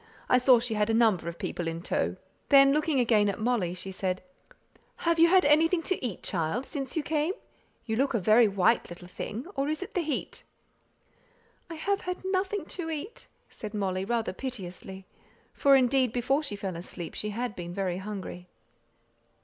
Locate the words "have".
5.05-5.19, 11.75-12.01